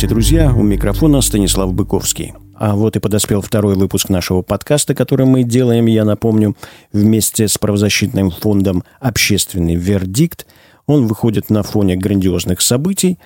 [0.00, 0.54] Здравствуйте, друзья!
[0.54, 2.32] У микрофона Станислав Быковский.
[2.56, 6.56] А вот и подоспел второй выпуск нашего подкаста, который мы делаем, я напомню,
[6.90, 10.46] вместе с правозащитным фондом «Общественный вердикт».
[10.86, 13.18] Он выходит на фоне грандиозных событий,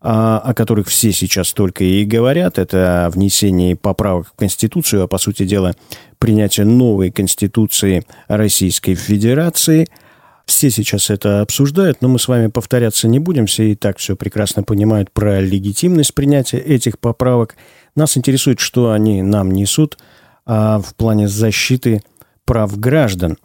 [0.00, 2.58] а, о которых все сейчас только и говорят.
[2.58, 5.74] Это внесение поправок в Конституцию, а по сути дела
[6.18, 9.86] принятие новой Конституции Российской Федерации–
[10.52, 13.46] все сейчас это обсуждают, но мы с вами повторяться не будем.
[13.46, 17.56] Все и так все прекрасно понимают про легитимность принятия этих поправок.
[17.96, 19.98] Нас интересует, что они нам несут
[20.44, 22.02] а в плане защиты
[22.44, 23.38] прав граждан.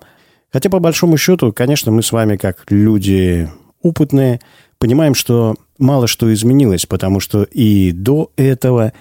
[0.52, 3.50] Хотя, по большому счету, конечно, мы с вами, как люди
[3.82, 4.42] опытные,
[4.78, 8.94] понимаем, что мало что изменилось, потому что и до этого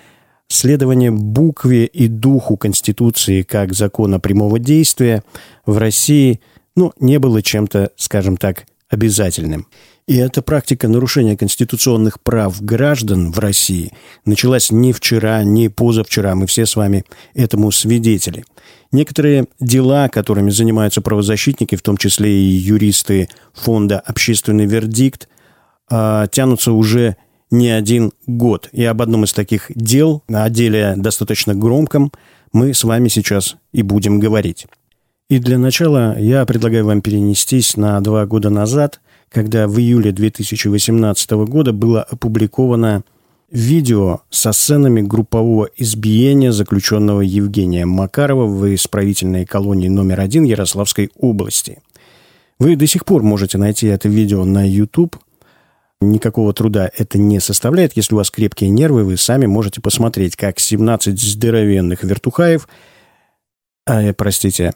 [0.48, 5.24] следование букве и духу Конституции как закона прямого действия
[5.64, 6.40] в России–
[6.76, 9.66] ну, не было чем-то, скажем так, обязательным.
[10.06, 13.92] И эта практика нарушения конституционных прав граждан в России
[14.24, 16.36] началась не вчера, не позавчера.
[16.36, 17.04] Мы все с вами
[17.34, 18.44] этому свидетели.
[18.92, 25.28] Некоторые дела, которыми занимаются правозащитники, в том числе и юристы фонда «Общественный вердикт»,
[25.90, 27.16] а, тянутся уже
[27.50, 28.68] не один год.
[28.72, 32.12] И об одном из таких дел, о деле достаточно громком,
[32.52, 34.66] мы с вами сейчас и будем говорить.
[35.28, 41.30] И для начала я предлагаю вам перенестись на два года назад, когда в июле 2018
[41.48, 43.02] года было опубликовано
[43.50, 51.80] видео со сценами группового избиения заключенного Евгения Макарова в исправительной колонии номер один Ярославской области.
[52.60, 55.16] Вы до сих пор можете найти это видео на YouTube.
[56.00, 57.96] Никакого труда это не составляет.
[57.96, 62.68] Если у вас крепкие нервы, вы сами можете посмотреть, как 17 здоровенных вертухаев,
[63.88, 64.72] э, простите,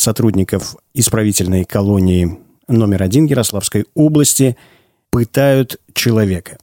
[0.00, 2.38] сотрудников исправительной колонии
[2.68, 4.56] номер один Ярославской области
[5.10, 6.58] пытают человека.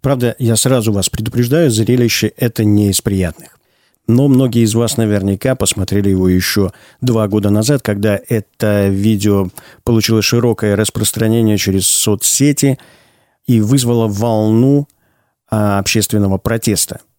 [0.00, 3.58] Правда, я сразу вас предупреждаю, зрелище это не из приятных.
[4.08, 9.48] Но многие из вас наверняка посмотрели его еще два года назад, когда это видео
[9.84, 12.78] получило широкое распространение через соцсети
[13.46, 14.88] и вызвало волну
[15.48, 17.00] а, общественного протеста–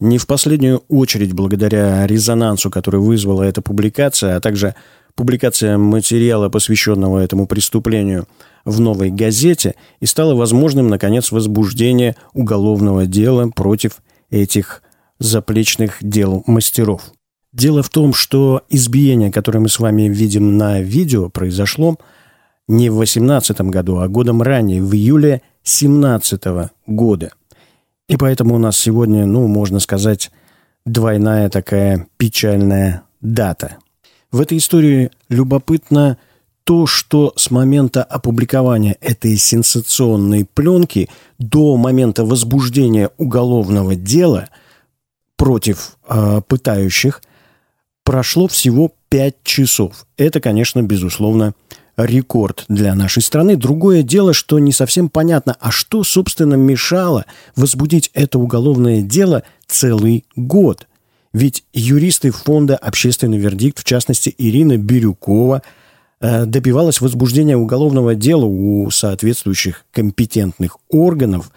[0.00, 4.74] не в последнюю очередь благодаря резонансу, который вызвала эта публикация, а также
[5.14, 8.26] публикация материала, посвященного этому преступлению
[8.64, 13.98] в «Новой газете», и стало возможным, наконец, возбуждение уголовного дела против
[14.30, 14.82] этих
[15.18, 17.12] заплечных дел мастеров.
[17.52, 21.98] Дело в том, что избиение, которое мы с вами видим на видео, произошло
[22.66, 27.30] не в 18 году, а годом ранее, в июле 17 года–
[28.08, 30.30] и поэтому у нас сегодня, ну, можно сказать,
[30.84, 33.78] двойная такая печальная дата.
[34.30, 36.18] В этой истории любопытно
[36.64, 44.48] то, что с момента опубликования этой сенсационной пленки до момента возбуждения уголовного дела
[45.36, 47.22] против э, пытающих
[48.02, 50.06] прошло всего пять часов.
[50.16, 51.54] Это, конечно, безусловно,
[51.96, 53.56] рекорд для нашей страны.
[53.56, 57.24] Другое дело, что не совсем понятно, а что, собственно, мешало
[57.56, 60.86] возбудить это уголовное дело целый год?
[61.32, 65.62] Ведь юристы фонда «Общественный вердикт», в частности, Ирина Бирюкова,
[66.20, 71.50] э, добивалась возбуждения уголовного дела у соответствующих компетентных органов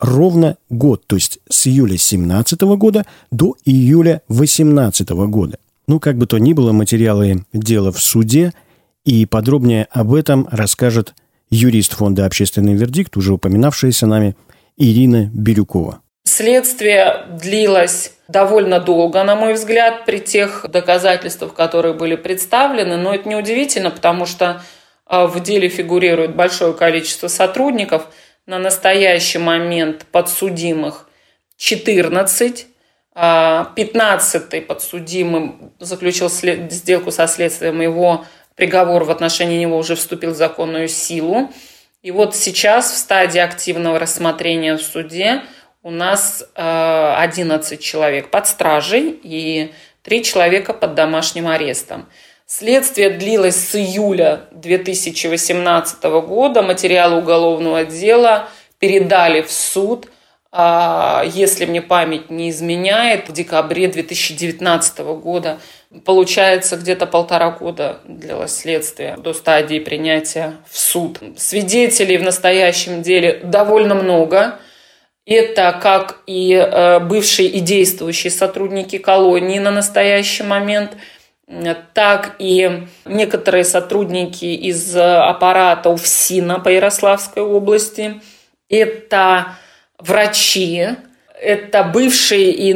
[0.00, 5.58] ровно год, то есть с июля 2017 года до июля 2018 года.
[5.86, 8.52] Ну, как бы то ни было, материалы дела в суде–
[9.04, 11.14] и подробнее об этом расскажет
[11.50, 14.34] юрист фонда «Общественный вердикт», уже упоминавшаяся нами
[14.76, 16.00] Ирина Бирюкова.
[16.24, 22.96] Следствие длилось довольно долго, на мой взгляд, при тех доказательствах, которые были представлены.
[22.96, 24.62] Но это неудивительно, потому что
[25.06, 28.08] а, в деле фигурирует большое количество сотрудников.
[28.46, 31.08] На настоящий момент подсудимых
[31.56, 32.66] 14.
[33.14, 40.36] 15-й а, подсудимым заключил сделку со следствием его приговор в отношении него уже вступил в
[40.36, 41.50] законную силу.
[42.02, 45.42] И вот сейчас в стадии активного рассмотрения в суде
[45.82, 49.72] у нас 11 э, человек под стражей и
[50.02, 52.08] 3 человека под домашним арестом.
[52.46, 56.62] Следствие длилось с июля 2018 года.
[56.62, 58.48] Материалы уголовного дела
[58.78, 60.08] передали в суд,
[60.54, 65.58] если мне память не изменяет, в декабре 2019 года
[66.04, 71.20] Получается, где-то полтора года длилось следствие до стадии принятия в суд.
[71.36, 74.58] Свидетелей в настоящем деле довольно много.
[75.24, 80.96] Это как и э, бывшие и действующие сотрудники колонии на настоящий момент,
[81.94, 88.20] так и некоторые сотрудники из аппарата УФСИНа по Ярославской области.
[88.68, 89.56] Это
[89.98, 90.88] врачи,
[91.40, 92.72] это бывшие и,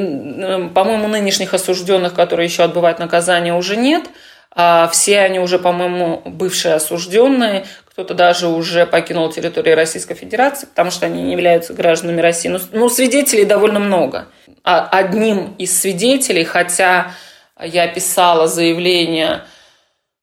[0.68, 4.04] по-моему, нынешних осужденных, которые еще отбывают наказание, уже нет.
[4.50, 7.64] А все они уже, по-моему, бывшие осужденные.
[7.90, 12.48] Кто-то даже уже покинул территорию Российской Федерации, потому что они не являются гражданами России.
[12.48, 14.26] Но, ну, свидетелей довольно много.
[14.64, 17.12] А одним из свидетелей, хотя
[17.60, 19.42] я писала заявление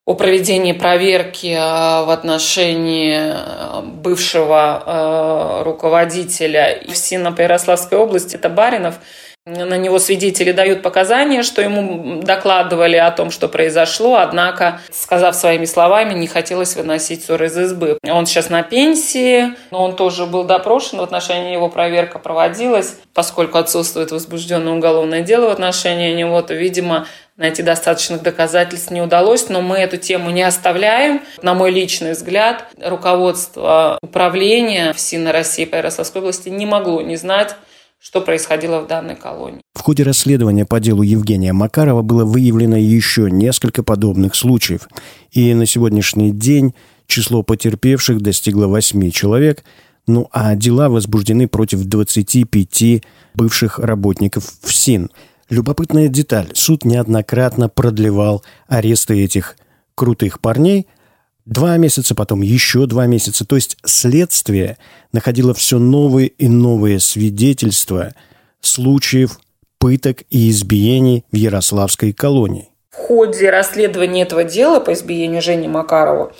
[0.06, 9.00] о проведении проверки э, в отношении э, бывшего э, руководителя в Сино-Ярославской области, это Баринов,
[9.48, 15.66] на него свидетели дают показания, что ему докладывали о том, что произошло, однако, сказав своими
[15.66, 18.00] словами, не хотелось выносить ссор из избы.
[18.10, 22.98] Он сейчас на пенсии, но он тоже был допрошен, в отношении его проверка проводилась.
[23.14, 27.06] Поскольку отсутствует возбужденное уголовное дело в отношении него, то, видимо,
[27.38, 31.22] найти достаточных доказательств не удалось, но мы эту тему не оставляем.
[31.42, 37.16] На мой личный взгляд, руководство управления в СИН России по Ярославской области не могло не
[37.16, 37.56] знать
[37.98, 39.62] что происходило в данной колонии.
[39.74, 44.88] В ходе расследования по делу Евгения Макарова было выявлено еще несколько подобных случаев.
[45.32, 46.76] И на сегодняшний день
[47.08, 49.64] число потерпевших достигло 8 человек,
[50.06, 53.04] ну а дела возбуждены против 25
[53.34, 55.10] бывших работников ФСИН.
[55.50, 56.50] Любопытная деталь.
[56.54, 59.58] Суд неоднократно продлевал аресты этих
[59.96, 60.88] крутых парней–
[61.46, 63.46] Два месяца, потом еще два месяца.
[63.46, 64.78] То есть следствие
[65.12, 68.14] находило все новые и новые свидетельства
[68.62, 69.40] случаев
[69.78, 72.70] пыток и избиений в Ярославской колонии.
[72.90, 76.34] В ходе расследования этого дела по избиению Жени Макарова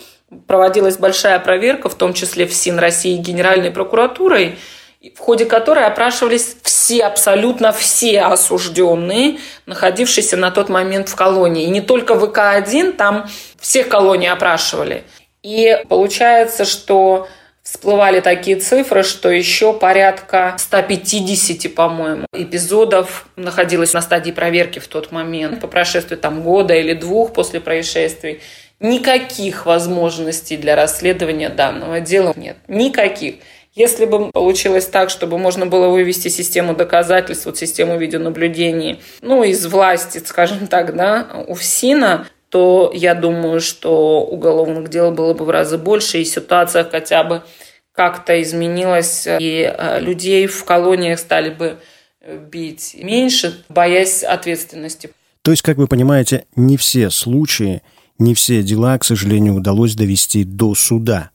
[0.48, 4.58] проводилась большая проверка, в том числе в СИН России Генеральной прокуратурой–
[5.16, 11.66] в ходе которой опрашивались все, абсолютно все осужденные, находившиеся на тот момент в колонии.
[11.66, 13.28] И не только ВК-1, там
[13.60, 15.04] все колонии опрашивали.
[15.44, 17.28] И получается, что
[17.62, 25.12] всплывали такие цифры, что еще порядка 150, по-моему, эпизодов находилось на стадии проверки в тот
[25.12, 25.62] момент.
[25.62, 28.42] По прошествии там года или двух после происшествий
[28.80, 32.58] никаких возможностей для расследования данного дела нет.
[32.68, 33.36] Никаких.
[33.76, 39.66] Если бы получилось так, чтобы можно было вывести систему доказательств, вот систему видеонаблюдения, ну, из
[39.66, 45.50] власти, скажем так, да, у ФСИНа, то я думаю, что уголовных дел было бы в
[45.50, 47.44] разы больше, и ситуация хотя бы
[47.92, 51.78] как-то изменилась, и э, людей в колониях стали бы
[52.22, 55.10] э, бить меньше, боясь ответственности.
[55.42, 57.82] То есть, как вы понимаете, не все случаи,
[58.20, 61.32] не все дела, к сожалению, удалось довести до суда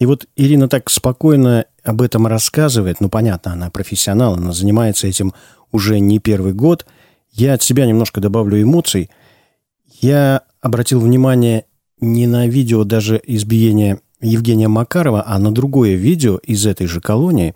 [0.00, 3.00] и вот Ирина так спокойно об этом рассказывает.
[3.00, 5.34] Ну, понятно, она профессионал, она занимается этим
[5.72, 6.86] уже не первый год.
[7.30, 9.10] Я от себя немножко добавлю эмоций.
[10.00, 11.66] Я обратил внимание
[12.00, 17.54] не на видео даже избиения Евгения Макарова, а на другое видео из этой же колонии,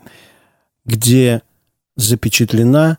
[0.85, 1.41] где
[1.97, 2.99] запечатлена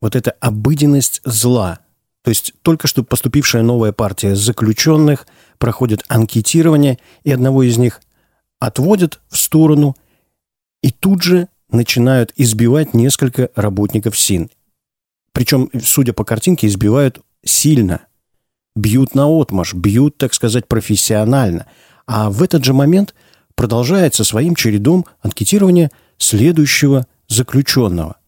[0.00, 1.78] вот эта обыденность зла.
[2.24, 5.28] То есть только что поступившая новая партия заключенных
[5.58, 8.00] проходит анкетирование, и одного из них
[8.62, 9.96] отводят в сторону
[10.84, 14.50] и тут же начинают избивать несколько работников СИН.
[15.32, 18.06] Причем, судя по картинке, избивают сильно.
[18.76, 21.66] Бьют на отмаш, бьют, так сказать, профессионально.
[22.06, 23.16] А в этот же момент
[23.56, 28.18] продолжается своим чередом анкетирование следующего заключенного.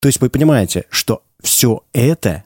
[0.00, 2.44] То есть вы понимаете, что все это,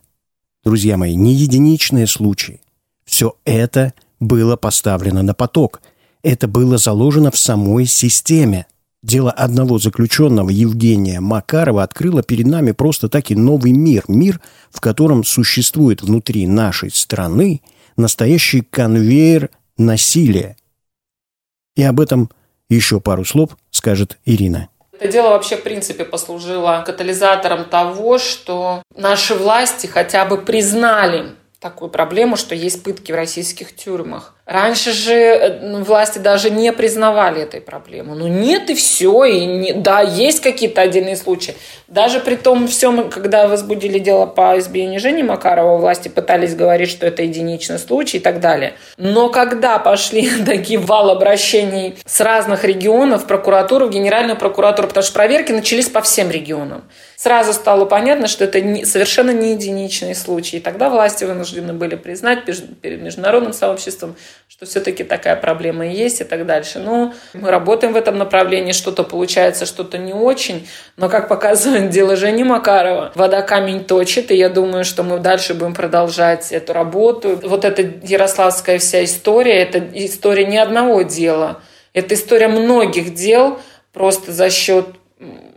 [0.64, 2.60] друзья мои, не единичные случаи.
[3.04, 5.80] Все это было поставлено на поток–
[6.22, 8.66] это было заложено в самой системе.
[9.02, 14.04] Дело одного заключенного Евгения Макарова открыло перед нами просто таки новый мир.
[14.08, 17.62] Мир, в котором существует внутри нашей страны
[17.96, 20.56] настоящий конвейер насилия.
[21.76, 22.30] И об этом
[22.68, 24.68] еще пару слов скажет Ирина.
[24.92, 31.88] Это дело вообще, в принципе, послужило катализатором того, что наши власти хотя бы признали такую
[31.88, 34.34] проблему, что есть пытки в российских тюрьмах.
[34.48, 38.14] Раньше же э, власти даже не признавали этой проблемы.
[38.16, 39.24] Ну нет и все.
[39.24, 41.54] И не, да, есть какие-то отдельные случаи.
[41.86, 47.06] Даже при том всем, когда возбудили дело по избиению Жени Макарова, власти пытались говорить, что
[47.06, 48.72] это единичный случай и так далее.
[48.96, 55.04] Но когда пошли такие вал обращений с разных регионов в прокуратуру, в Генеральную прокуратуру, потому
[55.04, 56.84] что проверки начались по всем регионам,
[57.18, 60.58] сразу стало понятно, что это не, совершенно не единичный случай.
[60.58, 64.14] И тогда власти вынуждены были признать перед международным сообществом,
[64.46, 66.78] что все-таки такая проблема и есть и так дальше.
[66.78, 70.68] Но мы работаем в этом направлении, что-то получается, что-то не очень.
[70.96, 75.54] Но, как показывает дело Жени Макарова, вода камень точит, и я думаю, что мы дальше
[75.54, 77.40] будем продолжать эту работу.
[77.42, 81.62] Вот эта ярославская вся история, это история не одного дела.
[81.94, 83.58] Это история многих дел,
[83.92, 84.86] просто за счет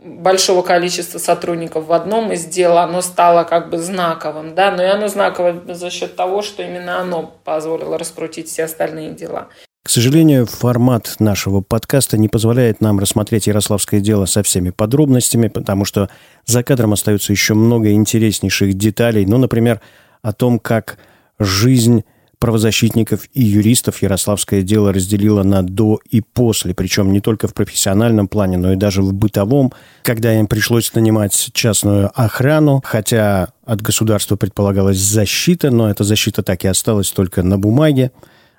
[0.04, 4.86] большого количества сотрудников в одном из дел, оно стало как бы знаковым, да, но и
[4.86, 9.48] оно знаково за счет того, что именно оно позволило раскрутить все остальные дела.
[9.84, 15.84] К сожалению, формат нашего подкаста не позволяет нам рассмотреть Ярославское дело со всеми подробностями, потому
[15.84, 16.08] что
[16.46, 19.26] за кадром остается еще много интереснейших деталей.
[19.26, 19.80] Ну, например,
[20.22, 20.98] о том, как
[21.40, 22.04] жизнь
[22.42, 28.26] правозащитников и юристов Ярославское дело разделило на до и после, причем не только в профессиональном
[28.26, 29.72] плане, но и даже в бытовом,
[30.02, 36.64] когда им пришлось нанимать частную охрану, хотя от государства предполагалась защита, но эта защита так
[36.64, 38.10] и осталась только на бумаге.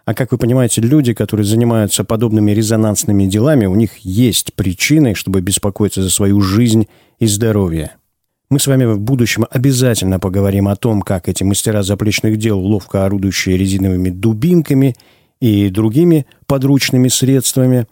[0.06, 5.42] А как вы понимаете, люди, которые занимаются подобными резонансными делами, у них есть причины, чтобы
[5.42, 6.88] беспокоиться за свою жизнь
[7.20, 7.98] и здоровье.
[8.54, 13.04] Мы с вами в будущем обязательно поговорим о том, как эти мастера заплечных дел, ловко
[13.04, 14.96] орудующие резиновыми дубинками
[15.42, 17.88] и другими подручными средствами,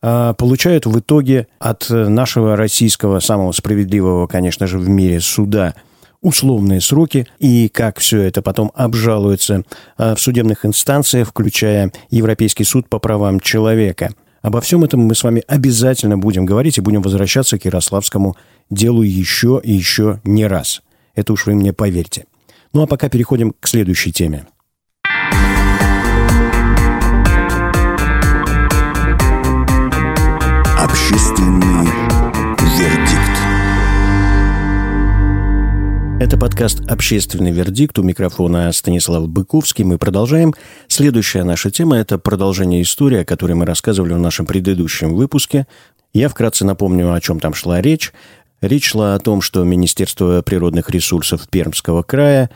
[0.00, 5.74] а, получают в итоге от нашего российского, самого справедливого, конечно же, в мире суда
[6.22, 9.62] условные сроки и как все это потом обжалуется
[9.98, 14.14] а, в судебных инстанциях, включая Европейский суд по правам человека.
[14.40, 18.36] Обо всем этом мы с вами обязательно будем говорить и будем возвращаться к Ярославскому
[18.70, 20.82] делаю еще и еще не раз.
[21.14, 22.26] Это уж вы мне поверьте.
[22.72, 24.46] Ну а пока переходим к следующей теме.
[30.78, 31.86] Общественный
[32.76, 33.28] вердикт.
[36.20, 37.98] Это подкаст «Общественный вердикт».
[37.98, 39.84] У микрофона Станислав Быковский.
[39.84, 40.52] Мы продолжаем.
[40.88, 45.68] Следующая наша тема– это продолжение истории, о которой мы рассказывали в нашем предыдущем выпуске.
[46.12, 48.12] Я вкратце напомню, о чем там шла речь.
[48.60, 52.50] Речь шла о том, что Министерство природных ресурсов Пермского края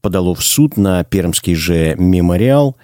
[0.00, 2.76] подало в суд на Пермский же мемориал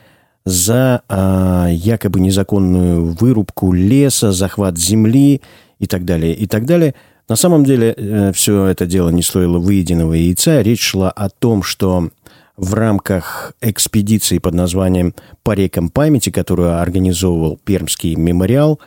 [0.44, 5.40] за а, якобы незаконную вырубку леса, захват земли
[5.78, 6.94] и так далее, и так далее.
[7.28, 10.60] На самом деле э, все это дело не стоило выеденного яйца.
[10.60, 12.10] Речь шла о том, что
[12.58, 18.78] в рамках экспедиции под названием «По рекам памяти», которую организовывал Пермский мемориал,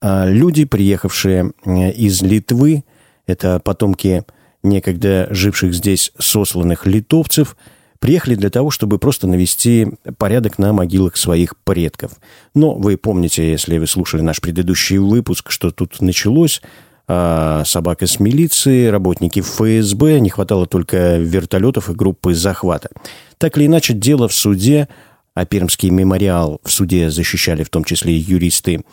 [0.00, 2.84] э, люди, приехавшие э, из Литвы,
[3.28, 4.24] это потомки
[4.64, 7.56] некогда живших здесь сосланных литовцев,
[8.00, 9.86] приехали для того, чтобы просто навести
[10.18, 12.12] порядок на могилах своих предков.
[12.54, 16.62] Но вы помните, если вы слушали наш предыдущий выпуск, что тут началось
[17.06, 22.88] а, собак из милиции, работники ФСБ, не хватало только вертолетов и группы захвата.
[23.36, 24.88] Так или иначе, дело в суде,
[25.34, 28.84] а Пермский мемориал в суде защищали в том числе юристы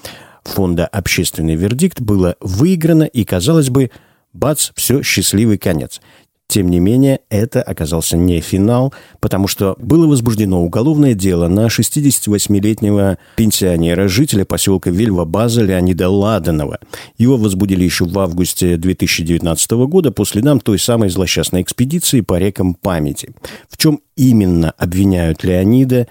[0.43, 3.89] фонда «Общественный вердикт», было выиграно, и, казалось бы,
[4.35, 6.01] бац, все, счастливый конец.
[6.47, 13.17] Тем не менее, это оказался не финал, потому что было возбуждено уголовное дело на 68-летнего
[13.35, 16.79] пенсионера, жителя поселка Вильва-База Леонида Ладанова.
[17.17, 22.75] Его возбудили еще в августе 2019 года по следам той самой злосчастной экспедиции по рекам
[22.75, 23.33] памяти.
[23.67, 26.07] В чем именно обвиняют Леонида,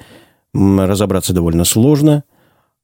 [0.53, 2.25] разобраться довольно сложно,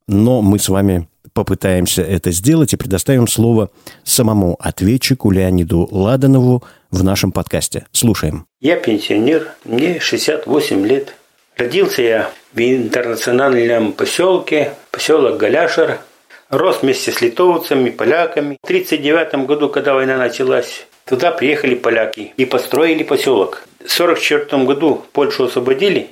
[0.06, 3.70] но мы с вами попытаемся это сделать и предоставим слово
[4.04, 7.86] самому ответчику Леониду Ладанову в нашем подкасте.
[7.92, 8.46] Слушаем.
[8.60, 11.14] Я пенсионер, мне 68 лет.
[11.56, 16.00] Родился я в интернациональном поселке, поселок Галяшер.
[16.48, 18.58] Рос вместе с литовцами, поляками.
[18.62, 23.64] В 1939 году, когда война началась, туда приехали поляки и построили поселок.
[23.78, 26.10] В 1944 году Польшу освободили,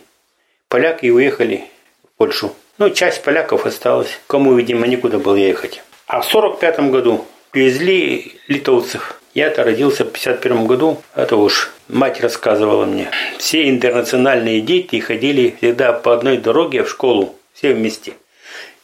[0.69, 1.65] поляки уехали
[2.05, 2.53] в Польшу.
[2.78, 5.82] Ну, часть поляков осталась, кому, видимо, некуда было ехать.
[6.06, 9.20] А в 45 году привезли литовцев.
[9.35, 13.11] Я-то родился в 51 году, это уж мать рассказывала мне.
[13.38, 18.12] Все интернациональные дети ходили всегда по одной дороге в школу, все вместе.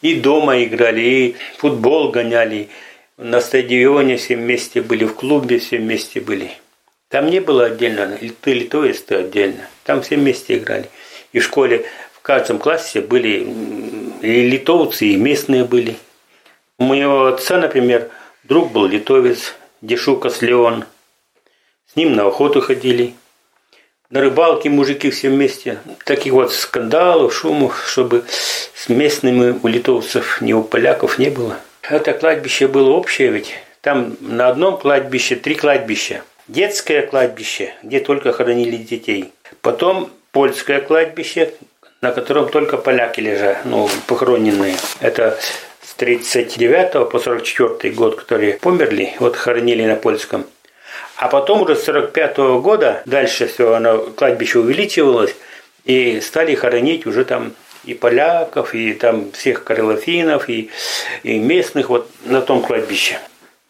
[0.02, 2.70] И дома играли, и футбол гоняли,
[3.16, 6.50] на стадионе все вместе были, в клубе все вместе были.
[7.10, 9.68] Там не было отдельно, ты литовец, ты отдельно.
[9.84, 10.86] Там все вместе играли.
[11.32, 11.84] И в школе
[12.24, 13.46] каждом классе были
[14.22, 15.96] и литовцы, и местные были.
[16.78, 18.08] У моего отца, например,
[18.44, 20.84] друг был литовец, Дешукас Леон.
[21.86, 23.14] С ним на охоту ходили.
[24.08, 25.78] На рыбалке мужики все вместе.
[26.06, 28.24] Таких вот скандалов, шумов, чтобы
[28.74, 31.58] с местными у литовцев, ни у поляков не было.
[31.82, 33.52] Это кладбище было общее ведь.
[33.82, 36.22] Там на одном кладбище три кладбища.
[36.48, 39.32] Детское кладбище, где только хоронили детей.
[39.60, 41.52] Потом польское кладбище,
[42.04, 44.76] на котором только поляки лежат, ну, похороненные.
[45.00, 45.38] Это
[45.80, 50.44] с 39 по 44 год, которые померли, вот хоронили на польском.
[51.16, 55.34] А потом уже с 45 -го года дальше все, оно, кладбище увеличивалось,
[55.86, 60.70] и стали хоронить уже там и поляков, и там всех карелофинов, и,
[61.22, 63.18] и местных вот на том кладбище.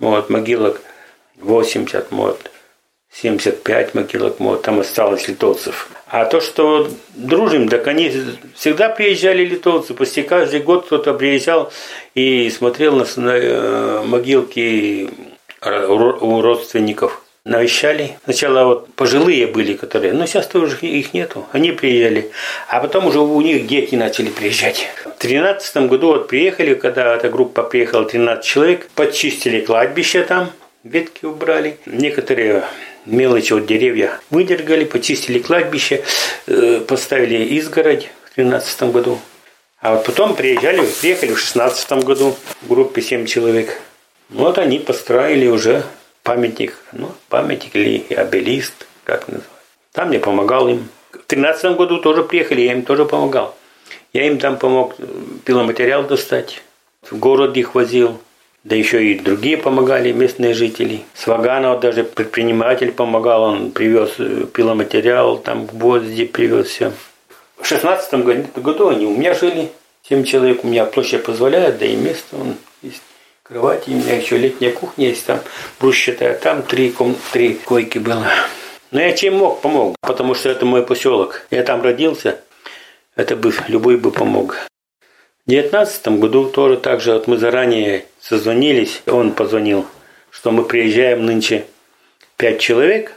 [0.00, 0.80] Вот, могилок
[1.36, 2.50] 80 мод,
[3.14, 5.88] 75 могилок там осталось литовцев.
[6.08, 8.12] А то, что дружим, так они
[8.54, 9.94] всегда приезжали литовцы.
[9.94, 11.72] Почти каждый год кто-то приезжал
[12.14, 15.10] и смотрел на, на э, могилки
[15.62, 17.20] у родственников.
[17.44, 18.16] Навещали.
[18.24, 21.46] Сначала вот пожилые были, которые, но сейчас тоже их нету.
[21.52, 22.30] Они приезжали.
[22.68, 24.88] А потом уже у них дети начали приезжать.
[25.00, 30.50] В 2013 году вот приехали, когда эта группа приехала, 13 человек, подчистили кладбище там,
[30.84, 31.76] ветки убрали.
[31.84, 32.64] Некоторые
[33.06, 36.04] мелочи, вот деревья выдергали, почистили кладбище,
[36.46, 39.18] э, поставили изгородь в 2013 году.
[39.80, 43.80] А вот потом приезжали, приехали в 2016 году в группе 7 человек.
[44.30, 45.84] Вот они построили уже
[46.22, 49.50] памятник, ну, памятник или обелист, как называют.
[49.92, 50.88] Там я помогал им.
[51.10, 53.54] В 2013 году тоже приехали, я им тоже помогал.
[54.12, 55.04] Я им там помог э,
[55.44, 56.62] пиломатериал достать,
[57.02, 58.18] в город их возил,
[58.64, 61.02] да еще и другие помогали, местные жители.
[61.14, 66.92] Сваганов даже предприниматель помогал, он привез э, пиломатериал, там гвозди привез все.
[67.58, 69.70] В шестнадцатом году они у меня жили,
[70.08, 73.02] семь человек, у меня площадь позволяет, да и место, он есть
[73.42, 75.40] кровати, у меня еще летняя кухня есть, там
[75.78, 78.26] брусчатая, там три, ком, три койки было.
[78.90, 81.46] Но я чем мог, помог, потому что это мой поселок.
[81.50, 82.40] Я там родился,
[83.14, 84.56] это бы любой бы помог.
[85.46, 89.86] В 2019 году тоже так же вот мы заранее созвонились, он позвонил,
[90.30, 91.66] что мы приезжаем нынче
[92.36, 93.12] пять человек,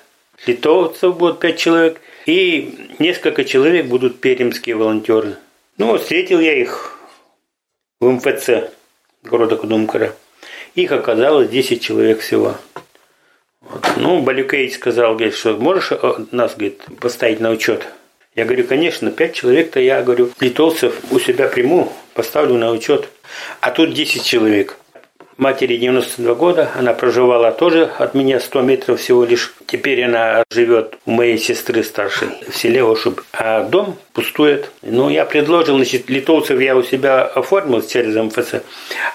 [0.45, 5.37] литовцев будет пять человек, и несколько человек будут пермские волонтеры.
[5.77, 6.99] Ну, встретил я их
[8.01, 8.69] в МФЦ
[9.23, 10.13] города Кудумкара.
[10.75, 12.57] Их оказалось 10 человек всего.
[13.61, 13.85] Вот.
[13.95, 17.87] Ну, Балюкевич сказал, говорит, что можешь э, нас говорит, поставить на учет?
[18.35, 23.07] Я говорю, конечно, пять человек-то я, говорю, литовцев у себя приму, поставлю на учет.
[23.61, 24.77] А тут 10 человек.
[25.37, 29.53] Матери 92 года, она проживала тоже от меня 100 метров всего лишь.
[29.67, 33.21] Теперь она живет у моей сестры старшей в селе Ошуб.
[33.33, 34.71] А дом пустует.
[34.81, 38.63] Ну, я предложил, значит, литовцев я у себя оформил через МФЦ.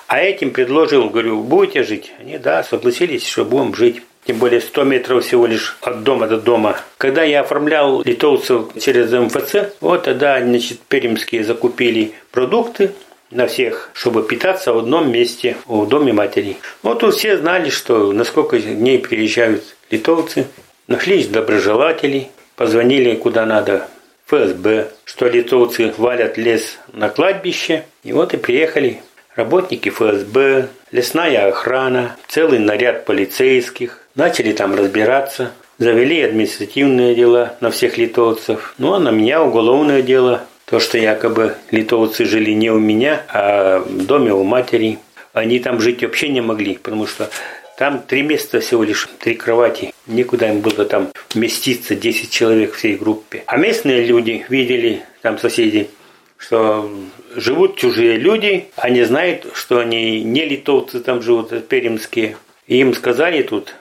[0.07, 2.13] А этим предложил, говорю, будете жить?
[2.21, 6.41] Они, да, согласились, что будем жить тем более 100 метров всего лишь от дома до
[6.41, 6.77] дома.
[6.99, 12.93] Когда я оформлял литовцев через МФЦ, вот тогда, значит, пермские закупили продукты,
[13.33, 16.59] на всех, чтобы питаться в одном месте, в доме матери.
[16.83, 20.47] Вот тут все знали, что на сколько дней приезжают литовцы.
[20.87, 23.89] Нашлись доброжелатели, позвонили куда надо,
[24.27, 27.85] ФСБ, что литовцы валят лес на кладбище.
[28.03, 29.03] И вот и приехали
[29.35, 33.99] работники ФСБ, лесная охрана, целый наряд полицейских.
[34.15, 38.75] Начали там разбираться, завели административные дела на всех литовцев.
[38.79, 43.81] Ну а на меня уголовное дело, то, что якобы литовцы жили не у меня, а
[43.81, 44.99] в доме у матери.
[45.35, 47.29] Они там жить вообще не могли, потому что
[47.77, 49.93] там три места всего лишь, три кровати.
[50.07, 53.43] Никуда им было там вместиться 10 человек всей группе.
[53.45, 55.91] А местные люди видели, там соседи,
[56.39, 56.91] что
[57.37, 62.39] живут чужие люди, они знают, что они не литовцы там живут, а пермские.
[62.67, 63.75] И им сказали тут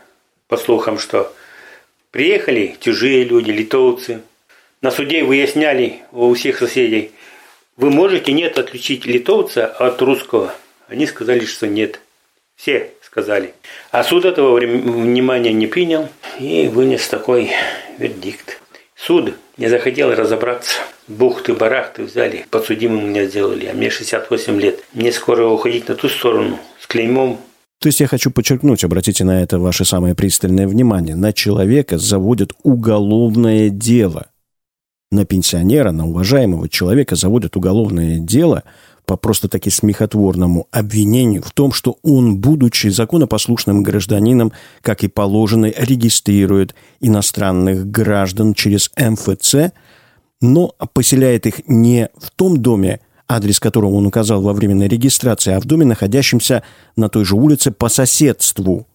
[0.49, 1.31] по слухам, что
[2.11, 4.23] приехали чужие люди, литовцы.
[4.81, 7.11] На суде выясняли у всех соседей,
[7.77, 10.55] вы можете нет отличить литовца от русского?
[10.87, 12.01] Они сказали, что нет.
[12.55, 13.53] Все сказали.
[13.91, 17.51] А суд этого внимания не принял и вынес такой
[17.99, 18.59] вердикт.
[18.95, 20.79] Суд не захотел разобраться.
[21.07, 24.79] Бухты-барахты взяли, подсудимым меня сделали, а мне 68 лет.
[24.93, 27.39] Мне скоро уходить на ту сторону с клеймом
[27.79, 32.51] то есть я хочу подчеркнуть, обратите на это ваше самое пристальное внимание, на человека заводят
[32.61, 34.27] уголовное дело.
[35.11, 38.63] На пенсионера, на уважаемого человека заводят уголовное дело
[39.05, 46.75] по просто-таки смехотворному обвинению в том, что он, будучи законопослушным гражданином, как и положено, регистрирует
[47.01, 49.73] иностранных граждан через МФЦ,
[50.39, 55.59] но поселяет их не в том доме, адрес которого он указал во временной регистрации, а
[55.59, 56.63] в доме, находящемся
[56.95, 58.87] на той же улице по соседству.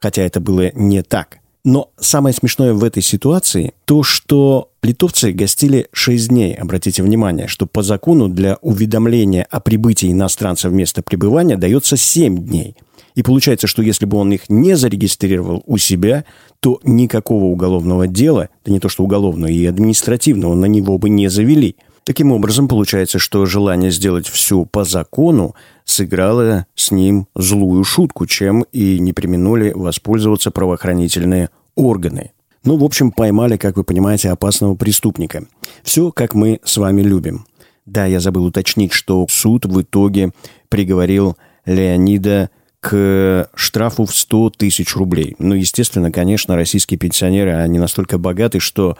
[0.00, 1.38] Хотя это было не так.
[1.66, 6.54] Но самое смешное в этой ситуации то, что литовцы гостили 6 дней.
[6.54, 12.38] Обратите внимание, что по закону для уведомления о прибытии иностранца в место пребывания дается 7
[12.38, 12.76] дней.
[13.16, 16.24] И получается, что если бы он их не зарегистрировал у себя,
[16.60, 21.26] то никакого уголовного дела, да не то что уголовного, и административного на него бы не
[21.26, 21.74] завели–
[22.06, 28.66] Таким образом, получается, что желание сделать все по закону сыграло с ним злую шутку, чем
[28.72, 32.32] и не применули воспользоваться правоохранительные органы.
[32.64, 35.46] Ну, в общем, поймали, как вы понимаете, опасного преступника.
[35.84, 37.46] Все, как мы с вами любим.
[37.86, 40.32] Да, я забыл уточнить, что суд в итоге
[40.68, 45.36] приговорил Леонида к штрафу в 100 тысяч рублей.
[45.38, 48.98] Ну, естественно, конечно, российские пенсионеры, они настолько богаты, что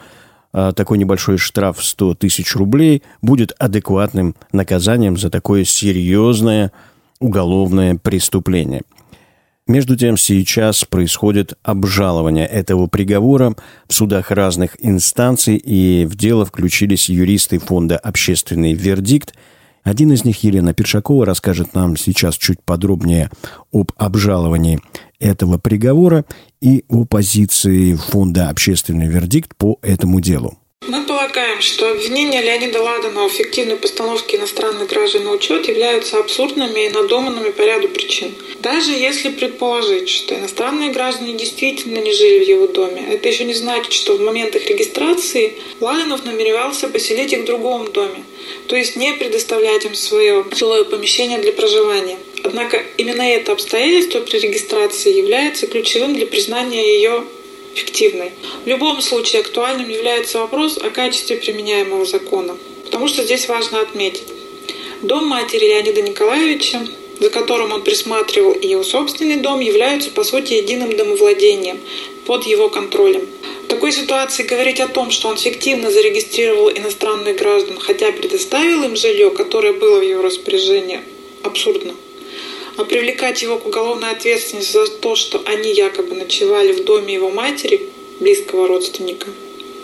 [0.75, 6.71] такой небольшой штраф в 100 тысяч рублей будет адекватным наказанием за такое серьезное
[7.19, 8.81] уголовное преступление.
[9.67, 13.53] Между тем, сейчас происходит обжалование этого приговора
[13.87, 19.33] в судах разных инстанций, и в дело включились юристы фонда «Общественный вердикт»,
[19.83, 23.29] один из них, Елена Першакова, расскажет нам сейчас чуть подробнее
[23.71, 24.81] об обжаловании
[25.19, 26.25] этого приговора
[26.61, 30.57] и о позиции фонда «Общественный вердикт» по этому делу.
[30.87, 36.85] Мы полагаем, что обвинения Леонида Ладанова в фиктивной постановке иностранных граждан на учет являются абсурдными
[36.85, 38.33] и надуманными по ряду причин.
[38.61, 43.53] Даже если предположить, что иностранные граждане действительно не жили в его доме, это еще не
[43.53, 48.23] значит, что в момент их регистрации Ладанов намеревался поселить их в другом доме,
[48.67, 52.17] то есть не предоставлять им свое жилое помещение для проживания.
[52.45, 57.25] Однако именно это обстоятельство при регистрации является ключевым для признания ее
[57.77, 58.31] фиктивной.
[58.65, 64.27] В любом случае актуальным является вопрос о качестве применяемого закона, потому что здесь важно отметить.
[65.01, 66.87] Дом матери Леонида Николаевича,
[67.19, 71.79] за которым он присматривал, и его собственный дом являются, по сути, единым домовладением
[72.25, 73.27] под его контролем.
[73.63, 78.95] В такой ситуации говорить о том, что он фиктивно зарегистрировал иностранных граждан, хотя предоставил им
[78.95, 81.01] жилье, которое было в его распоряжении,
[81.43, 81.93] абсурдно
[82.85, 87.89] привлекать его к уголовной ответственности за то, что они якобы ночевали в доме его матери,
[88.19, 89.27] близкого родственника,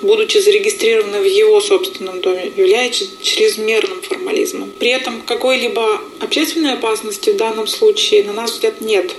[0.01, 4.71] будучи зарегистрированы в его собственном доме, является чрезмерным формализмом.
[4.79, 9.11] При этом какой-либо общественной опасности в данном случае, на наш взгляд, нет,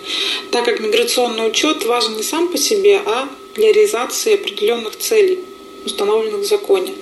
[0.50, 5.40] так как миграционный учет важен не сам по себе, а для реализации определенных целей,
[5.84, 6.94] установленных в законе.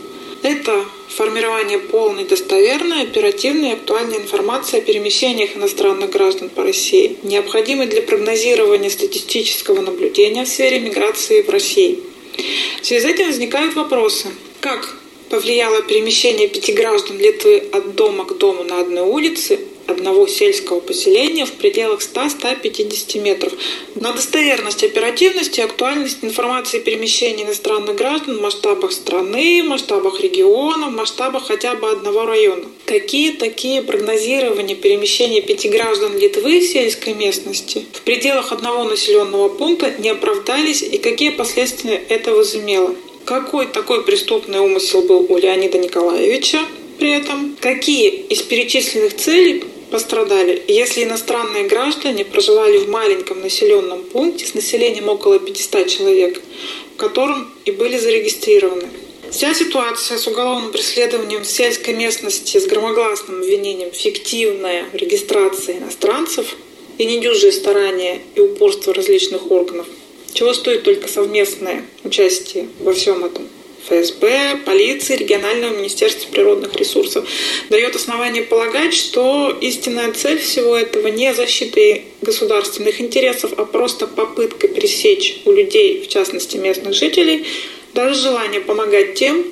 [0.42, 7.87] Это формирование полной, достоверной, оперативной и актуальной информации о перемещениях иностранных граждан по России, необходимой
[7.87, 12.00] для прогнозирования статистического наблюдения в сфере миграции в России.
[12.81, 14.28] В связи с этим возникают вопросы.
[14.61, 14.96] Как
[15.31, 21.47] повлияло перемещение пяти граждан Литвы от дома к дому на одной улице одного сельского поселения
[21.47, 23.53] в пределах 100-150 метров.
[23.95, 31.47] На достоверность, оперативность и актуальность информации перемещения иностранных граждан в масштабах страны, масштабах региона, масштабах
[31.47, 32.64] хотя бы одного района.
[32.85, 39.92] Какие такие прогнозирования перемещения пяти граждан Литвы в сельской местности в пределах одного населенного пункта
[39.99, 42.95] не оправдались и какие последствия это возымело?
[43.25, 46.59] Какой такой преступный умысел был у Леонида Николаевича?
[47.03, 54.47] При этом, какие из перечисленных целей пострадали, если иностранные граждане проживали в маленьком населенном пункте
[54.47, 56.41] с населением около 500 человек,
[56.95, 58.88] в котором и были зарегистрированы.
[59.33, 66.55] Вся ситуация с уголовным преследованием в сельской местности с громогласным обвинением фиктивная регистрация иностранцев
[66.99, 69.88] и недюжие старания и упорство различных органов,
[70.35, 73.49] чего стоит только совместное участие во всем этом–
[73.87, 77.29] ФСБ, полиции, регионального министерства природных ресурсов,
[77.68, 84.68] дает основание полагать, что истинная цель всего этого не защита государственных интересов, а просто попытка
[84.68, 87.47] пресечь у людей, в частности местных жителей,
[87.95, 89.45] даже желание помогать тем,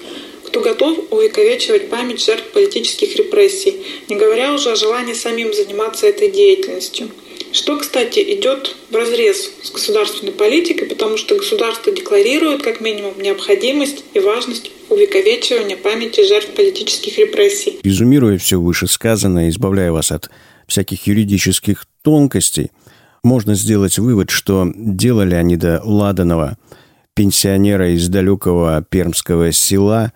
[0.44, 3.76] кто готов увековечивать память жертв политических репрессий,
[4.08, 7.10] не говоря уже о желании самим заниматься этой деятельностью.
[7.52, 14.04] Что, кстати, идет в разрез с государственной политикой, потому что государство декларирует как минимум необходимость
[14.14, 17.80] и важность увековечивания памяти жертв политических репрессий.
[17.82, 20.30] Резюмируя все вышесказанное, избавляя вас от
[20.68, 22.70] всяких юридических тонкостей,
[23.24, 26.56] можно сделать вывод, что дело Леонида Ладанова,
[27.14, 30.12] пенсионера из далекого пермского села,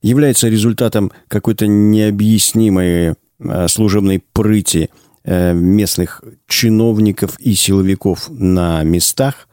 [0.00, 9.48] является результатом какой-то необъяснимой а, служебной прыти– Э, местных чиновников и силовиков на местах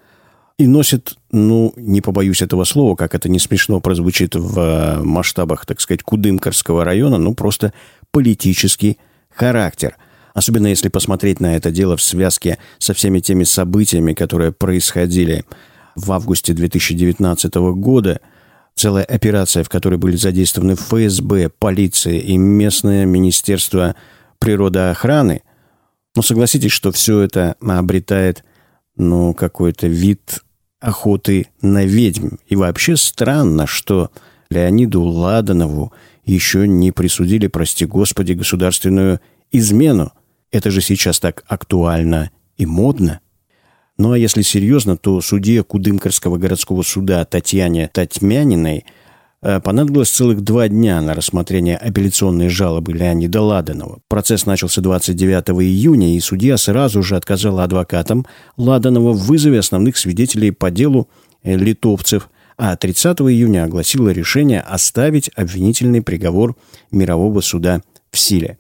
[0.60, 5.65] и носит, ну, не побоюсь этого слова, как это не смешно прозвучит в э, масштабах,
[5.65, 7.71] так сказать, Кудымкарского района, ну, просто
[8.12, 8.97] политический
[9.34, 9.95] характер.
[10.34, 15.45] Особенно если посмотреть на это дело в связке со всеми теми событиями, которые происходили
[15.95, 18.19] в августе 2019 года,
[18.75, 23.95] целая операция, в которой были задействованы ФСБ, полиция и местное министерство
[24.39, 25.41] природоохраны–
[26.19, 28.43] но согласитесь, что все это обретает,
[28.97, 30.43] ну, какой-то вид
[30.82, 32.36] охоты на ведьм.
[32.45, 34.12] И вообще странно, что
[34.49, 35.93] Леониду Ладанову
[36.25, 39.21] еще не присудили, прости господи, государственную
[39.53, 40.12] измену.
[40.51, 43.21] Это же сейчас так актуально и модно.
[43.97, 48.84] Ну а если серьезно, то судье Кудымкарского городского суда Татьяне Татьмяниной
[49.41, 53.99] понадобилось целых два дня на рассмотрение апелляционной жалобы Леонида Ладанова.
[54.08, 58.25] Процесс начался 29 июня, и судья сразу же отказал адвокатам
[58.58, 61.08] Ладанова в вызове основных свидетелей по делу
[61.43, 66.58] э, литовцев, а 30 июня огласила решение оставить обвинительный приговор
[66.91, 68.58] мирового суда в силе.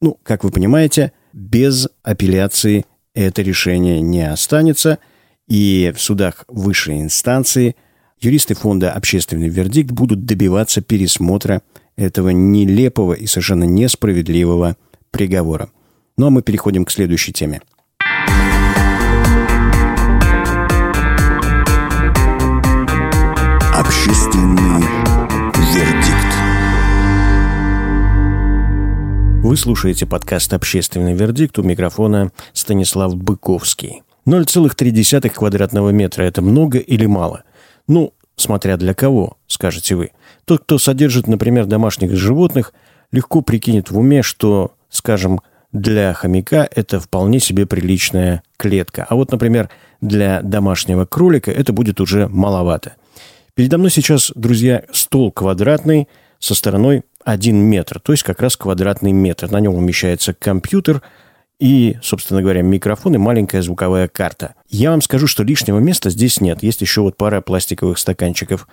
[0.00, 4.98] Ну, как вы понимаете, без апелляции это решение не останется,
[5.48, 7.74] и в судах высшей инстанции
[8.20, 11.62] юристы фонда «Общественный вердикт» будут добиваться пересмотра
[11.96, 14.76] этого нелепого и совершенно несправедливого
[15.10, 15.70] приговора.
[16.16, 17.62] Ну а мы переходим к следующей теме.
[23.74, 24.84] Общественный
[25.74, 26.26] вердикт.
[29.42, 34.02] Вы слушаете подкаст «Общественный вердикт» у микрофона Станислав Быковский.
[34.26, 37.44] 0,3 квадратного метра– это много или мало?
[37.90, 40.12] Ну, смотря для кого, скажете вы.
[40.44, 42.72] Тот, кто содержит, например, домашних животных,
[43.10, 45.40] легко прикинет в уме, что, скажем,
[45.72, 49.04] для хомяка это вполне себе приличная клетка.
[49.08, 52.94] А вот, например, для домашнего кролика это будет уже маловато.
[53.54, 56.06] Передо мной сейчас, друзья, стол квадратный
[56.38, 59.50] со стороной 1 метр, то есть как раз квадратный метр.
[59.50, 61.02] На нем умещается компьютер
[61.60, 64.54] и, собственно говоря, микрофон и маленькая звуковая карта.
[64.68, 66.62] Я вам скажу, что лишнего места здесь нет.
[66.62, 68.66] Есть еще вот пара пластиковых стаканчиков.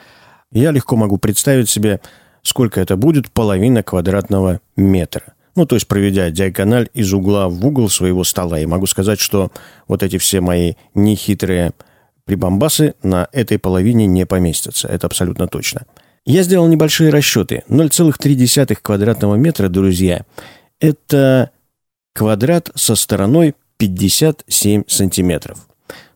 [0.51, 1.99] Я легко могу представить себе,
[2.43, 5.33] сколько это будет половина квадратного метра.
[5.55, 8.59] Ну, то есть проведя диагональ из угла в угол своего стола.
[8.59, 9.51] И могу сказать, что
[9.89, 11.73] вот эти все мои нехитрые
[12.23, 14.87] прибамбасы на этой половине не поместятся.
[14.87, 15.85] Это абсолютно точно.
[16.25, 17.63] Я сделал небольшие расчеты.
[17.67, 20.25] 0,3 квадратного метра, друзья,
[20.79, 21.51] это
[22.17, 25.67] квадрат со стороной 57 сантиметров.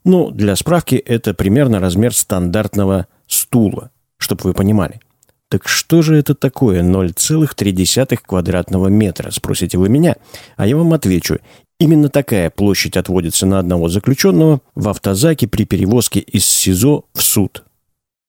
[0.03, 4.99] Ну, для справки, это примерно размер стандартного стула, чтобы вы понимали.
[5.47, 10.15] Так что же это такое 0,3 квадратного метра, спросите вы меня?
[10.57, 11.37] А я вам отвечу.
[11.79, 17.63] Именно такая площадь отводится на одного заключенного в автозаке при перевозке из СИЗО в суд.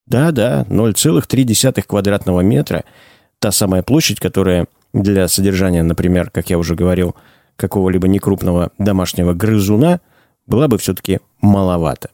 [0.06, 2.84] Да-да, 0,3 квадратного метра–
[3.42, 7.16] та самая площадь, которая для содержания, например, как я уже говорил,
[7.56, 10.00] какого-либо некрупного домашнего грызуна
[10.46, 12.10] была бы все-таки маловато.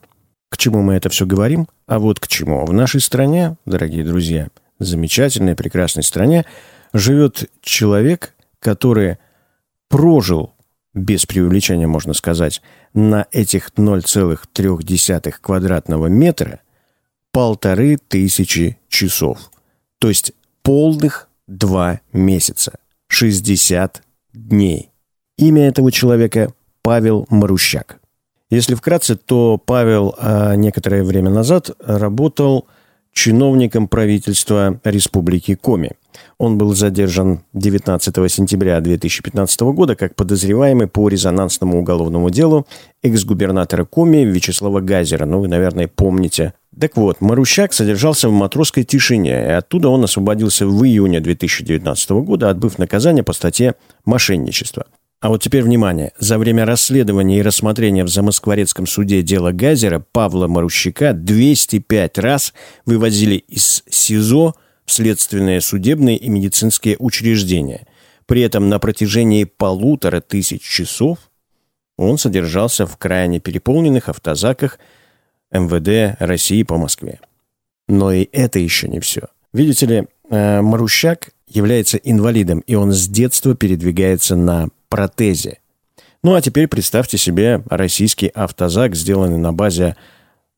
[0.49, 1.69] К чему мы это все говорим?
[1.87, 2.65] А вот к чему.
[2.65, 4.49] В нашей стране, дорогие друзья,
[4.79, 6.45] замечательной, прекрасной стране,
[6.93, 9.19] живет человек, который
[9.89, 10.55] прожил,
[10.95, 12.63] без преувеличения можно сказать,
[12.95, 16.61] на этих 0,3 квадратного метра–
[17.33, 19.51] полторы тысячи часов.
[20.01, 22.81] То есть полных два месяца.
[23.09, 24.91] 60 дней.
[25.39, 28.01] Имя этого человека Павел Марущак.
[28.51, 32.67] Если вкратце, то Павел а, некоторое время назад работал
[33.13, 35.93] чиновником правительства Республики Коми.
[36.39, 42.67] Он был задержан 19 сентября 2015 года как подозреваемый по резонансному уголовному делу
[43.03, 45.25] экс-губернатора Коми Вячеслава Газера.
[45.25, 50.67] Ну, вы, наверное, помните так вот, Марущак содержался в матросской тишине, и оттуда он освободился
[50.67, 53.75] в июне 2019 года, отбыв наказание по статье
[54.05, 54.87] «Мошенничество».
[55.21, 56.13] А вот теперь внимание.
[56.19, 62.55] За время расследования и рассмотрения в Замоскворецком суде дела Газера Павла Марущака 205 раз
[62.87, 64.55] вывозили из СИЗО
[64.85, 67.87] в следственные судебные и медицинские учреждения.
[68.27, 71.19] При этом на протяжении полутора тысяч часов
[71.97, 74.79] он содержался в крайне переполненных автозаках–
[75.51, 77.21] МВД России по Москве.
[77.87, 79.29] Но и это еще не все.
[79.53, 85.59] Видите ли, э, Марущак является инвалидом, и он с детства передвигается на протезе.
[86.23, 89.97] Ну а теперь представьте себе российский автозак, сделанный на базе,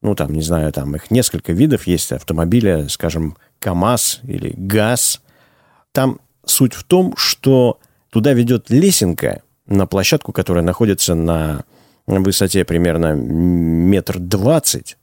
[0.02, 5.20] ну там, не знаю, там их несколько видов есть автомобиля, скажем, КАМАЗ или ГАЗ.
[5.92, 7.78] Там суть в том, что
[8.10, 11.64] туда ведет лесенка на площадку, которая находится на
[12.06, 14.96] высоте примерно метр двадцать,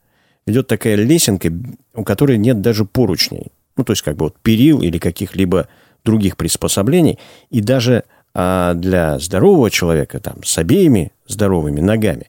[0.46, 1.52] идет такая лесенка,
[1.94, 3.52] у которой нет даже поручней.
[3.76, 5.68] Ну, то есть как бы вот перил или каких-либо
[6.04, 7.20] других приспособлений.
[7.52, 8.06] И даже
[8.40, 12.28] а для здорового человека, там, с обеими здоровыми ногами,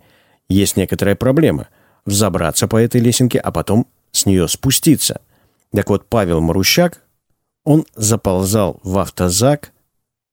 [0.49, 1.69] есть некоторая проблема.
[2.07, 5.21] Взобраться по этой лесенке, а потом с нее спуститься.
[5.75, 7.03] Так вот, Павел Марущак,
[7.65, 9.73] он заползал в автозак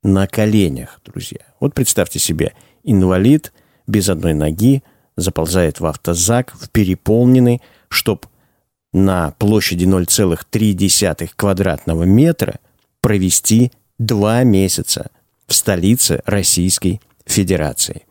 [0.02, 1.42] на коленях, друзья.
[1.60, 3.52] Вот представьте себе, инвалид–
[3.88, 4.84] без одной ноги,
[5.16, 8.26] заползает в автозак, в переполненный, чтоб
[8.94, 12.60] на площади 0,3 квадратного метра
[13.02, 15.12] провести два месяца
[15.48, 18.04] в столице Российской Федерации.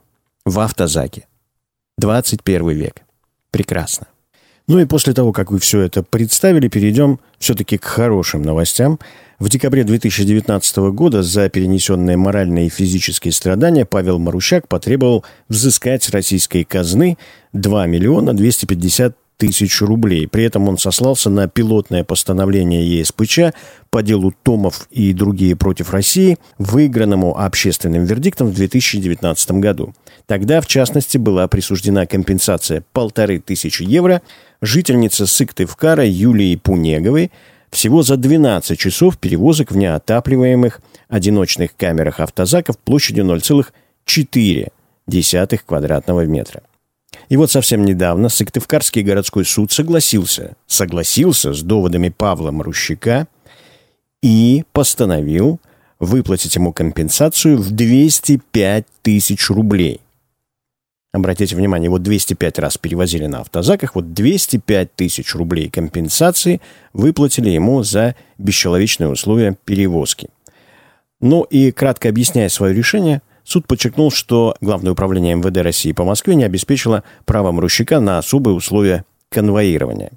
[0.44, 1.26] В автозаке.
[1.98, 3.02] 21 век.
[3.50, 4.08] Прекрасно.
[4.66, 8.98] Ну и после того, как вы все это представили, перейдем все-таки к хорошим новостям.
[9.38, 16.10] В декабре 2019 года за перенесенные моральные и физические страдания Павел Марущак потребовал взыскать с
[16.10, 17.18] российской казны
[17.52, 20.28] 2 миллиона 250 тысяч рублей.
[20.28, 23.38] При этом он сослался на пилотное постановление ЕСПЧ
[23.90, 29.94] по делу Томов и другие против России, выигранному общественным вердиктом в 2019 году.
[30.26, 34.22] Тогда, в частности, была присуждена компенсация полторы тысячи евро
[34.62, 37.30] жительнице Сыктывкара Юлии Пунеговой
[37.70, 46.62] всего за 12 часов перевозок в неотапливаемых одиночных камерах автозаков площадью 0,4 квадратного метра.
[47.28, 53.26] И вот совсем недавно Сыктывкарский городской суд согласился, согласился с доводами Павла Марущака
[54.22, 55.60] и постановил
[56.00, 60.00] выплатить ему компенсацию в 205 тысяч рублей.
[61.12, 66.60] Обратите внимание, вот 205 раз перевозили на автозаках, вот 205 тысяч рублей компенсации
[66.92, 70.28] выплатили ему за бесчеловечные условия перевозки.
[71.20, 76.34] Ну и кратко объясняя свое решение– Суд подчеркнул, что Главное управление МВД России по Москве
[76.34, 80.12] не обеспечило право Мрущика на особые условия конвоирования.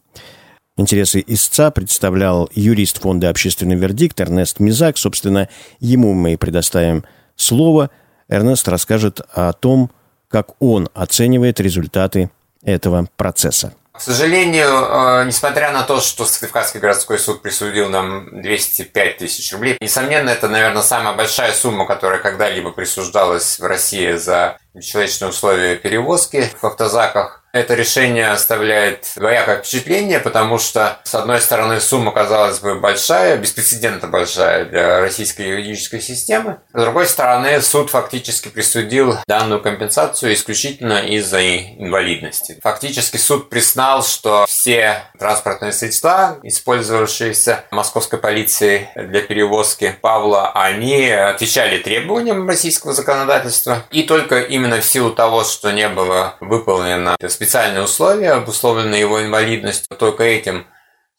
[0.77, 4.97] Интересы истца представлял юрист фонда «Общественный вердикт» Эрнест Мизак.
[4.97, 7.03] Собственно, ему мы и предоставим
[7.35, 7.89] слово.
[8.29, 9.91] Эрнест расскажет о том,
[10.27, 12.29] как он оценивает результаты
[12.61, 13.73] этого процесса.
[13.97, 19.75] К сожалению, э, несмотря на то, что Сыктывкарский городской суд присудил нам 205 тысяч рублей,
[19.81, 26.51] несомненно, это, наверное, самая большая сумма, которая когда-либо присуждалась в России за человечные условия перевозки
[26.61, 27.43] в автозаках.
[27.57, 34.07] Это решение оставляет двоякое впечатление, потому что, с одной стороны, сумма, казалось бы, большая, беспрецедентно
[34.07, 36.59] большая для российской юридической системы.
[36.71, 42.59] С другой стороны, суд фактически присудил данную компенсацию исключительно из-за инвалидности.
[42.61, 51.79] Фактически суд признал, что все транспортные средства, использовавшиеся московской полицией для перевозки Павла, они отвечали
[51.79, 53.83] требованиям российского законодательства.
[53.89, 57.15] И только именно в силу того, что не было выполнено
[57.47, 59.95] специальные условия, обусловленные его инвалидностью.
[59.95, 60.67] Только этим,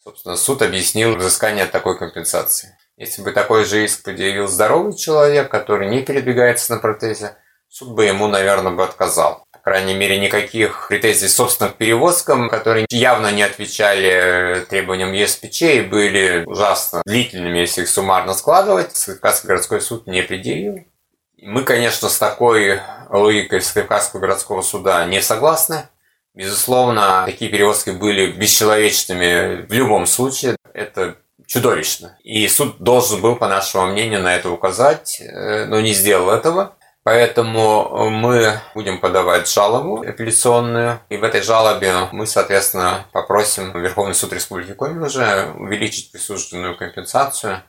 [0.03, 2.77] собственно, суд объяснил взыскание такой компенсации.
[2.97, 7.35] Если бы такой же иск предъявил здоровый человек, который не передвигается на протезе,
[7.67, 9.43] суд бы ему, наверное, бы отказал.
[9.51, 15.81] По крайней мере, никаких претензий, собственно, к перевозкам, которые явно не отвечали требованиям ЕСПЧ и
[15.81, 20.85] были ужасно длительными, если их суммарно складывать, Сыктывкарский городской суд не предъявил.
[21.41, 25.89] Мы, конечно, с такой логикой Сыктывкарского городского суда не согласны.
[26.39, 30.55] Безусловно, такие перевозки были бесчеловечными в любом случае.
[30.73, 32.17] Это чудовищно.
[32.23, 36.77] И суд должен был, по нашему мнению, на это указать, э, но не сделал этого.
[37.03, 41.01] Поэтому мы будем подавать жалобу апелляционную.
[41.09, 47.63] И в этой жалобе мы, соответственно, попросим Верховный суд Республики Коми уже увеличить присужденную компенсацию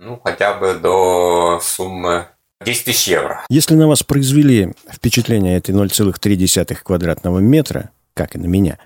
[0.00, 2.26] ну, хотя бы до суммы
[2.64, 3.44] 10 тысяч евро.
[3.48, 8.78] Если на вас произвели впечатление этой 0,3 квадратного метра, как и на меня,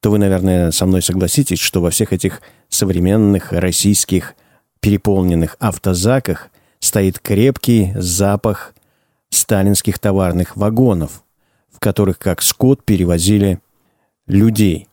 [0.00, 4.34] то вы, наверное, со мной согласитесь, что во всех этих современных российских
[4.80, 6.48] переполненных автозаках
[6.80, 8.74] стоит крепкий запах
[9.30, 11.22] сталинских товарных вагонов,
[11.72, 13.60] в которых как скот перевозили
[14.26, 14.88] людей.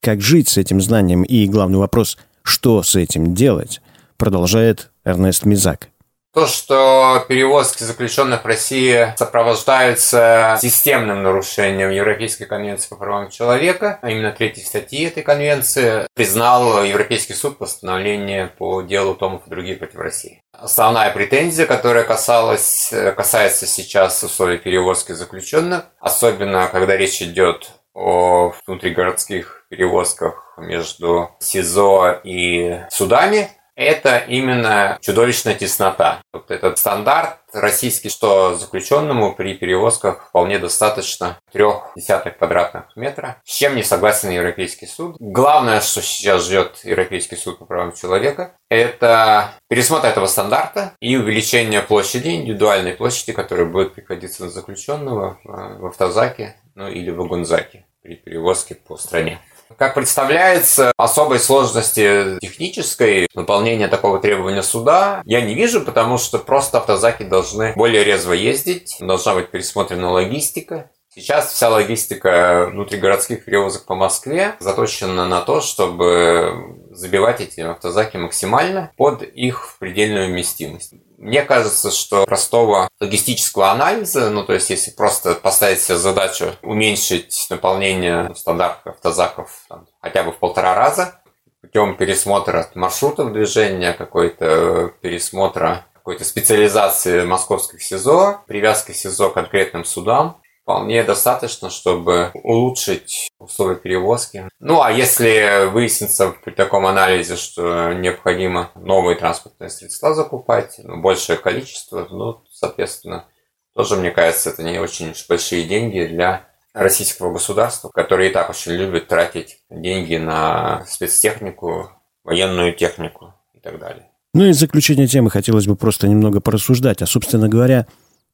[0.00, 3.80] Как жить с этим знанием и, главный вопрос, что с этим делать,
[4.16, 5.90] продолжает Эрнест Мизак.
[6.34, 14.10] То, что перевозки заключенных в России сопровождаются системным нарушением Европейской конвенции по правам человека, а
[14.10, 19.96] именно третьей статьи этой конвенции, признал Европейский суд постановление по делу Томов и других против
[19.96, 20.40] России.
[20.52, 29.66] Основная претензия, которая касалась, касается сейчас условий перевозки заключенных, особенно когда речь идет о внутригородских
[29.68, 36.22] перевозках между СИЗО и судами, это именно чудовищная теснота.
[36.32, 43.54] Вот этот стандарт российский, что заключенному при перевозках вполне достаточно трех десятых квадратных метра, с
[43.54, 45.16] чем не согласен Европейский суд.
[45.18, 51.82] Главное, что сейчас ждет Европейский суд по правам человека, это пересмотр этого стандарта и увеличение
[51.82, 58.16] площади, индивидуальной площади, которая будет приходиться на заключенного в автозаке ну, или в вагонзаке при
[58.16, 59.40] перевозке по стране.
[59.78, 66.78] Как представляется, особой сложности технической выполнения такого требования суда я не вижу, потому что просто
[66.78, 70.90] автозаки должны более резво ездить, должна быть пересмотрена логистика.
[71.14, 78.92] Сейчас вся логистика внутригородских перевозок по Москве заточена на то, чтобы забивать эти автозаки максимально
[78.96, 80.94] под их предельную вместимость.
[81.18, 87.46] Мне кажется, что простого логистического анализа, ну то есть если просто поставить себе задачу уменьшить
[87.48, 91.20] наполнение стандартных автозаков там, хотя бы в полтора раза,
[91.60, 100.41] путем пересмотра маршрутов движения, какой-то пересмотра какой-то специализации московских СИЗО, привязки СИЗО к конкретным судам,
[100.62, 104.48] вполне достаточно, чтобы улучшить условия перевозки.
[104.60, 111.36] Ну, а если выяснится при таком анализе, что необходимо новые транспортные средства закупать, ну, большее
[111.36, 113.26] количество, ну, соответственно,
[113.74, 118.72] тоже, мне кажется, это не очень большие деньги для российского государства, которое и так очень
[118.72, 121.90] любит тратить деньги на спецтехнику,
[122.24, 124.08] военную технику и так далее.
[124.34, 127.02] Ну и в заключение темы хотелось бы просто немного порассуждать.
[127.02, 127.86] А, собственно говоря,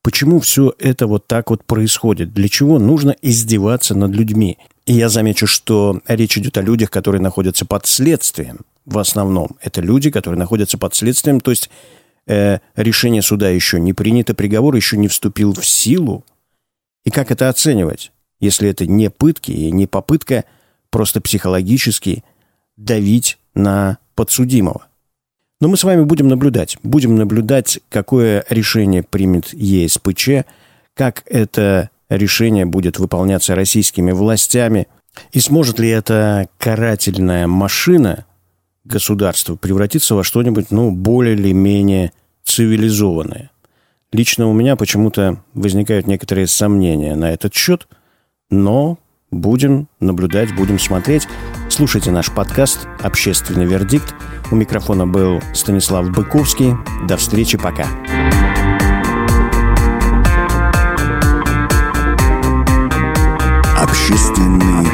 [0.09, 2.33] почему все это вот так вот происходит?
[2.33, 4.57] Для чего нужно издеваться над людьми?
[4.87, 8.61] И я замечу, что речь идет о людях, которые находятся под следствием.
[8.87, 11.69] В основном это люди, которые находятся под следствием, то есть
[12.27, 16.25] э, решение суда еще не принято, приговор еще не вступил в силу.
[17.05, 20.47] И как это оценивать, если это не пытки и не попытка
[20.89, 22.25] просто психологически
[22.79, 24.88] давить на подсудимого?
[25.61, 26.79] Но мы с вами будем наблюдать.
[26.83, 30.45] Будем наблюдать, какое решение примет ЕСПЧ,
[30.95, 34.87] как это решение будет выполняться российскими властями,
[35.33, 38.25] и сможет ли эта карательная машина
[38.85, 42.13] государства превратиться во что-нибудь, ну, более или менее
[42.45, 43.51] цивилизованное.
[44.13, 47.89] Лично у меня почему-то возникают некоторые сомнения на этот счет,
[48.49, 48.99] но
[49.31, 51.27] будем наблюдать, будем смотреть.
[51.69, 54.15] Слушайте наш подкаст «Общественный вердикт».
[54.51, 56.75] У микрофона был Станислав Быковский.
[57.07, 57.87] До встречи, пока.
[63.77, 64.87] Общественный